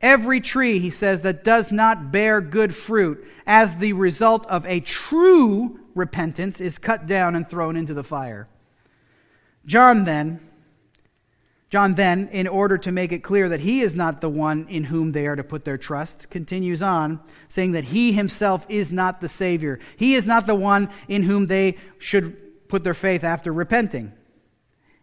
[0.00, 4.80] Every tree, he says, that does not bear good fruit as the result of a
[4.80, 8.48] true repentance is cut down and thrown into the fire.
[9.64, 10.40] John then
[11.68, 14.84] John then, in order to make it clear that he is not the one in
[14.84, 19.20] whom they are to put their trust, continues on, saying that he himself is not
[19.20, 19.80] the Savior.
[19.96, 24.12] He is not the one in whom they should put their faith after repenting.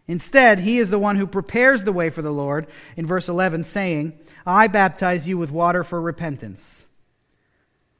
[0.08, 2.66] Instead, he is the one who prepares the way for the Lord,
[2.96, 6.84] in verse 11, saying, I baptize you with water for repentance.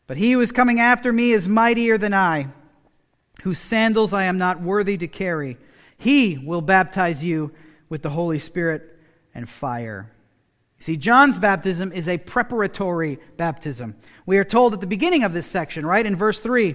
[0.06, 2.48] But he who is coming after me is mightier than I,
[3.44, 5.58] whose sandals I am not worthy to carry.
[5.98, 7.52] He will baptize you
[7.90, 8.98] with the Holy Spirit
[9.34, 10.10] and fire.
[10.78, 13.96] See, John's baptism is a preparatory baptism.
[14.24, 16.74] We are told at the beginning of this section, right, in verse 3,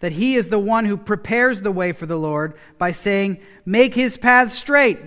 [0.00, 3.94] that he is the one who prepares the way for the Lord by saying, Make
[3.94, 4.98] his path straight.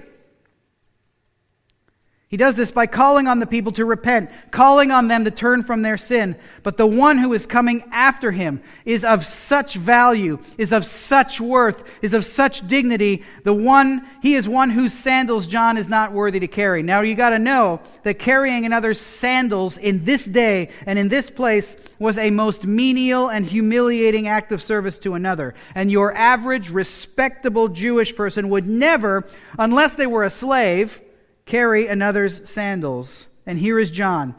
[2.34, 5.62] He does this by calling on the people to repent, calling on them to turn
[5.62, 6.36] from their sin.
[6.64, 11.40] But the one who is coming after him is of such value, is of such
[11.40, 13.22] worth, is of such dignity.
[13.44, 16.82] The one, he is one whose sandals John is not worthy to carry.
[16.82, 21.76] Now you gotta know that carrying another's sandals in this day and in this place
[22.00, 25.54] was a most menial and humiliating act of service to another.
[25.76, 29.24] And your average respectable Jewish person would never,
[29.60, 31.00] unless they were a slave,
[31.46, 33.28] carry another's sandals.
[33.46, 34.36] And here is John,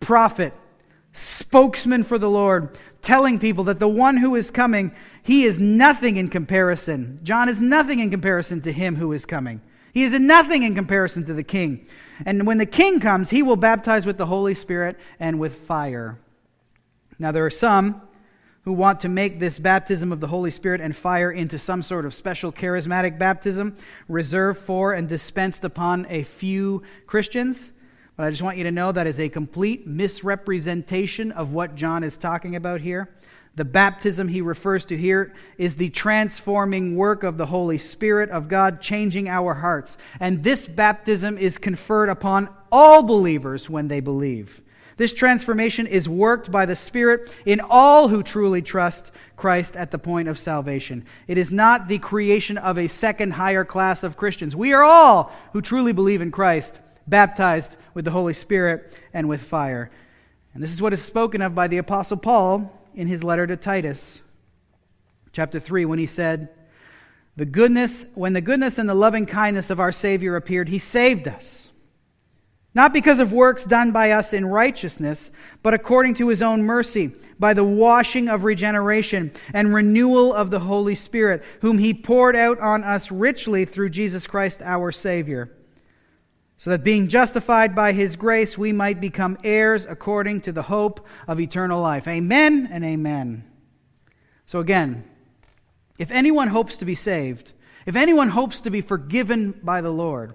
[0.00, 0.52] prophet,
[1.12, 6.16] spokesman for the Lord, telling people that the one who is coming, he is nothing
[6.16, 7.20] in comparison.
[7.22, 9.60] John is nothing in comparison to him who is coming.
[9.92, 11.86] He is nothing in comparison to the king.
[12.24, 16.18] And when the king comes, he will baptize with the Holy Spirit and with fire.
[17.18, 18.00] Now, there are some
[18.64, 22.06] who want to make this baptism of the Holy Spirit and fire into some sort
[22.06, 23.76] of special charismatic baptism
[24.08, 27.72] reserved for and dispensed upon a few Christians.
[28.16, 32.04] But I just want you to know that is a complete misrepresentation of what John
[32.04, 33.08] is talking about here.
[33.54, 38.48] The baptism he refers to here is the transforming work of the Holy Spirit of
[38.48, 39.98] God changing our hearts.
[40.20, 44.61] And this baptism is conferred upon all believers when they believe.
[45.02, 49.98] This transformation is worked by the Spirit in all who truly trust Christ at the
[49.98, 51.06] point of salvation.
[51.26, 54.54] It is not the creation of a second higher class of Christians.
[54.54, 56.78] We are all who truly believe in Christ,
[57.08, 59.90] baptized with the Holy Spirit and with fire.
[60.54, 63.56] And this is what is spoken of by the Apostle Paul in his letter to
[63.56, 64.22] Titus,
[65.32, 66.48] chapter 3, when he said,
[67.34, 71.26] the goodness, when the goodness and the loving kindness of our Savior appeared, he saved
[71.26, 71.61] us
[72.74, 75.30] not because of works done by us in righteousness,
[75.62, 80.60] but according to his own mercy, by the washing of regeneration and renewal of the
[80.60, 85.50] Holy Spirit, whom he poured out on us richly through Jesus Christ our Savior,
[86.56, 91.06] so that being justified by his grace, we might become heirs according to the hope
[91.28, 92.08] of eternal life.
[92.08, 93.44] Amen and amen.
[94.46, 95.04] So again,
[95.98, 97.52] if anyone hopes to be saved,
[97.84, 100.34] if anyone hopes to be forgiven by the Lord,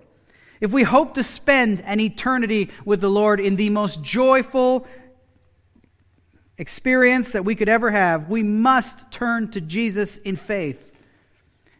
[0.59, 4.87] if we hope to spend an eternity with the Lord in the most joyful
[6.57, 10.86] experience that we could ever have, we must turn to Jesus in faith.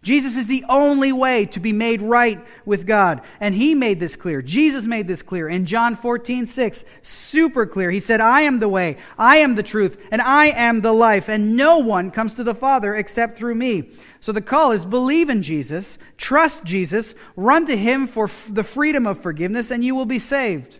[0.07, 3.19] Jesus is the only way to be made right with God.
[3.41, 4.41] And he made this clear.
[4.41, 6.85] Jesus made this clear in John 14, 6.
[7.01, 7.91] Super clear.
[7.91, 11.27] He said, I am the way, I am the truth, and I am the life,
[11.27, 13.89] and no one comes to the Father except through me.
[14.21, 19.05] So the call is believe in Jesus, trust Jesus, run to him for the freedom
[19.05, 20.79] of forgiveness, and you will be saved.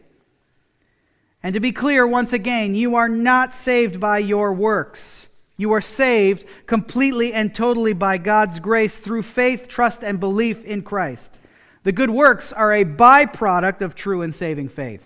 [1.43, 5.26] And to be clear once again, you are not saved by your works.
[5.57, 10.83] You are saved completely and totally by God's grace through faith, trust, and belief in
[10.83, 11.37] Christ.
[11.83, 15.01] The good works are a byproduct of true and saving faith.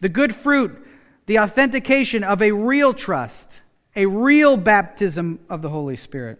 [0.00, 0.86] The good fruit,
[1.26, 3.60] the authentication of a real trust,
[3.96, 6.38] a real baptism of the Holy Spirit.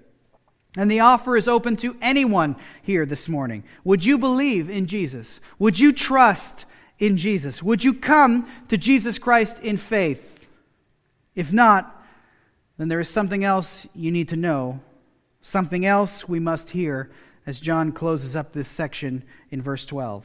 [0.76, 3.64] And the offer is open to anyone here this morning.
[3.84, 5.40] Would you believe in Jesus?
[5.58, 6.66] Would you trust
[6.98, 7.62] in Jesus?
[7.62, 10.46] Would you come to Jesus Christ in faith?
[11.34, 11.97] If not,
[12.78, 14.80] then there is something else you need to know,
[15.42, 17.10] something else we must hear
[17.46, 20.24] as John closes up this section in verse 12.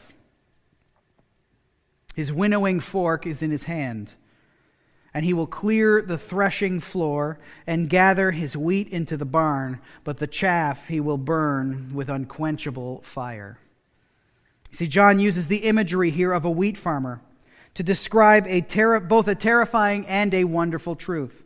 [2.15, 4.13] His winnowing fork is in his hand
[5.13, 7.37] and he will clear the threshing floor
[7.67, 13.03] and gather his wheat into the barn, but the chaff he will burn with unquenchable
[13.03, 13.59] fire.
[14.71, 17.21] See, John uses the imagery here of a wheat farmer
[17.75, 21.42] to describe a ter- both a terrifying and a wonderful truth.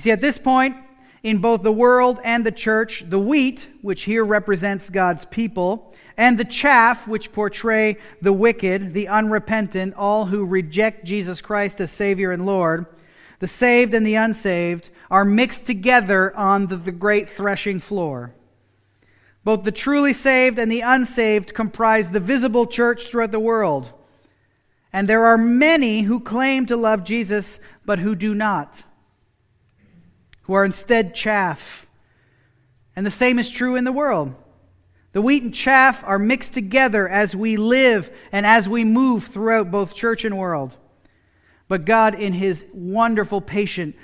[0.00, 0.78] You see, at this point,
[1.22, 6.38] in both the world and the church, the wheat, which here represents God's people, and
[6.38, 12.32] the chaff, which portray the wicked, the unrepentant, all who reject Jesus Christ as Savior
[12.32, 12.86] and Lord,
[13.40, 18.32] the saved and the unsaved, are mixed together on the, the great threshing floor.
[19.44, 23.92] Both the truly saved and the unsaved comprise the visible church throughout the world.
[24.94, 28.74] And there are many who claim to love Jesus, but who do not,
[30.50, 31.86] who are instead chaff.
[32.96, 34.34] And the same is true in the world.
[35.12, 39.70] The wheat and chaff are mixed together as we live and as we move throughout
[39.70, 40.76] both church and world.
[41.68, 43.94] But God, in his wonderful patient,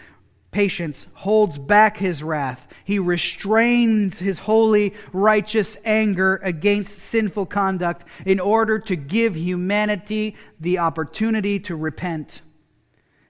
[0.52, 2.64] patience, holds back his wrath.
[2.84, 10.78] He restrains his holy, righteous anger against sinful conduct in order to give humanity the
[10.78, 12.40] opportunity to repent.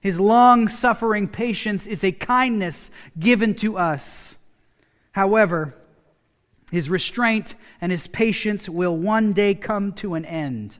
[0.07, 2.89] His long suffering patience is a kindness
[3.19, 4.37] given to us.
[5.11, 5.75] However,
[6.71, 10.77] his restraint and his patience will one day come to an end.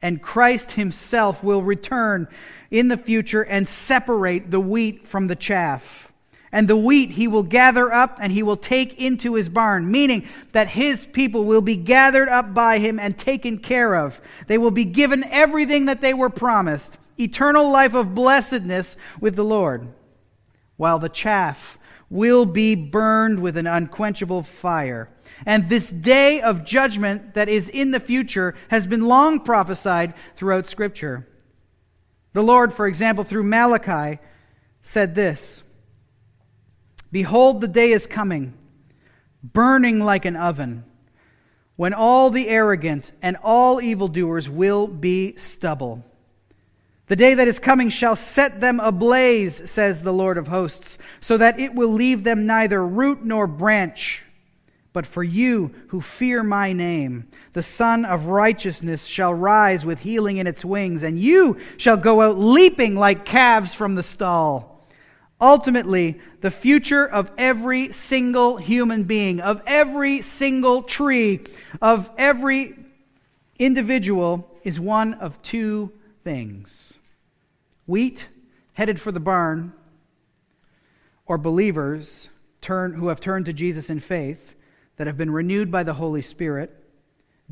[0.00, 2.26] And Christ himself will return
[2.70, 6.10] in the future and separate the wheat from the chaff.
[6.52, 10.26] And the wheat he will gather up and he will take into his barn, meaning
[10.52, 14.18] that his people will be gathered up by him and taken care of.
[14.46, 19.44] They will be given everything that they were promised eternal life of blessedness with the
[19.44, 19.88] Lord,
[20.76, 21.78] while the chaff
[22.12, 25.08] will be burned with an unquenchable fire.
[25.46, 30.66] And this day of judgment that is in the future has been long prophesied throughout
[30.66, 31.26] Scripture.
[32.34, 34.20] The Lord, for example, through Malachi,
[34.82, 35.62] said this
[37.10, 38.54] Behold, the day is coming,
[39.42, 40.84] burning like an oven,
[41.76, 46.04] when all the arrogant and all evildoers will be stubble.
[47.08, 51.36] The day that is coming shall set them ablaze, says the Lord of hosts, so
[51.36, 54.22] that it will leave them neither root nor branch.
[54.92, 60.36] But for you who fear my name, the Sun of Righteousness shall rise with healing
[60.36, 64.86] in its wings, and you shall go out leaping like calves from the stall.
[65.40, 71.40] Ultimately, the future of every single human being, of every single tree,
[71.80, 72.76] of every
[73.58, 75.90] individual is one of two
[76.22, 76.91] things
[77.86, 78.26] wheat
[78.74, 79.72] headed for the barn,
[81.26, 82.28] or believers
[82.60, 84.54] turn, who have turned to Jesus in faith
[84.96, 86.74] that have been renewed by the Holy Spirit,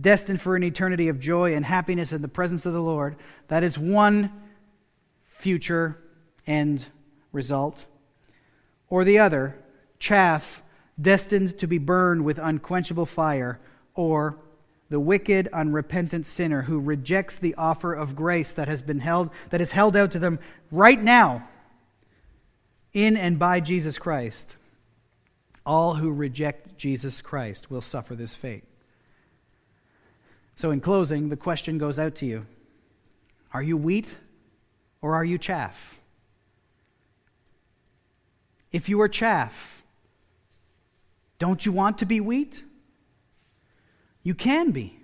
[0.00, 3.16] destined for an eternity of joy and happiness in the presence of the Lord.
[3.48, 4.32] That is one
[5.38, 5.98] future
[6.46, 6.86] end
[7.32, 7.84] result.
[8.88, 9.56] Or the other,
[9.98, 10.62] chaff,
[11.00, 13.60] destined to be burned with unquenchable fire,
[13.94, 14.36] or
[14.90, 19.60] the wicked, unrepentant sinner who rejects the offer of grace that has been held, that
[19.60, 20.40] is held out to them
[20.72, 21.48] right now
[22.92, 24.56] in and by Jesus Christ.
[25.64, 28.64] All who reject Jesus Christ will suffer this fate.
[30.56, 32.44] So, in closing, the question goes out to you
[33.54, 34.08] Are you wheat
[35.00, 36.00] or are you chaff?
[38.72, 39.84] If you are chaff,
[41.38, 42.64] don't you want to be wheat?
[44.22, 44.98] You can be.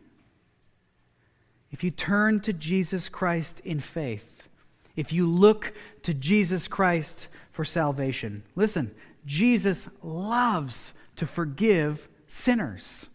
[1.70, 4.42] If you turn to Jesus Christ in faith,
[4.94, 8.42] if you look to Jesus Christ for salvation.
[8.54, 8.94] Listen,
[9.24, 13.08] Jesus loves to forgive sinners.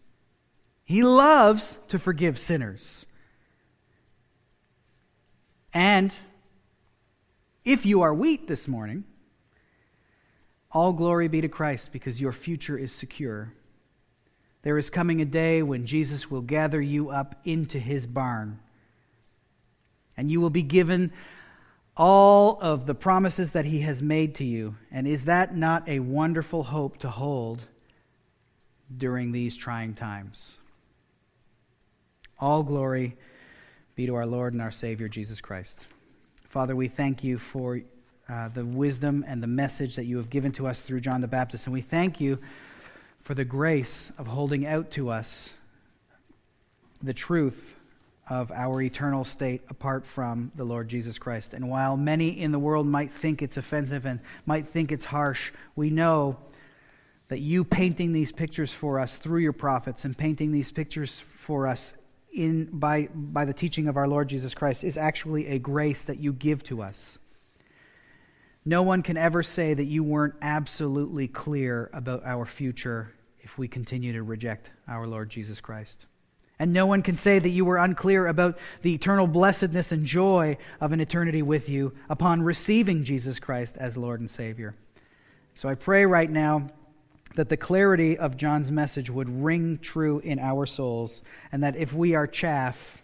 [0.84, 3.06] He loves to forgive sinners.
[5.72, 6.12] And
[7.64, 9.04] if you are wheat this morning,
[10.72, 13.52] all glory be to Christ because your future is secure.
[14.62, 18.60] There is coming a day when Jesus will gather you up into his barn,
[20.16, 21.12] and you will be given
[21.96, 24.76] all of the promises that he has made to you.
[24.90, 27.62] And is that not a wonderful hope to hold
[28.96, 30.58] during these trying times?
[32.38, 33.16] All glory
[33.94, 35.86] be to our Lord and our Savior, Jesus Christ.
[36.48, 37.80] Father, we thank you for
[38.28, 41.28] uh, the wisdom and the message that you have given to us through John the
[41.28, 41.66] Baptist.
[41.66, 42.38] And we thank you
[43.22, 45.50] for the grace of holding out to us
[47.02, 47.74] the truth
[48.28, 51.54] of our eternal state apart from the Lord Jesus Christ.
[51.54, 55.52] And while many in the world might think it's offensive and might think it's harsh,
[55.76, 56.38] we know
[57.28, 61.66] that you painting these pictures for us through your prophets and painting these pictures for
[61.66, 61.94] us
[62.32, 66.18] in by by the teaching of our Lord Jesus Christ is actually a grace that
[66.18, 67.18] you give to us.
[68.64, 73.66] No one can ever say that you weren't absolutely clear about our future if we
[73.66, 76.06] continue to reject our Lord Jesus Christ.
[76.60, 80.56] And no one can say that you were unclear about the eternal blessedness and joy
[80.80, 84.76] of an eternity with you upon receiving Jesus Christ as Lord and Savior.
[85.56, 86.68] So I pray right now
[87.34, 91.92] that the clarity of John's message would ring true in our souls, and that if
[91.92, 93.02] we are chaff,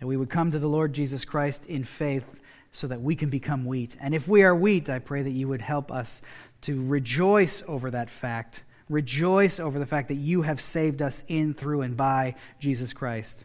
[0.00, 2.24] that we would come to the Lord Jesus Christ in faith
[2.72, 3.94] so that we can become wheat.
[4.00, 6.22] And if we are wheat, I pray that you would help us
[6.62, 8.62] to rejoice over that fact.
[8.88, 13.44] Rejoice over the fact that you have saved us in, through, and by Jesus Christ.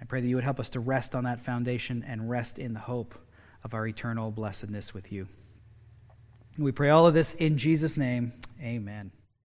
[0.00, 2.74] I pray that you would help us to rest on that foundation and rest in
[2.74, 3.14] the hope
[3.64, 5.28] of our eternal blessedness with you.
[6.58, 8.32] We pray all of this in Jesus' name.
[8.60, 9.12] Amen.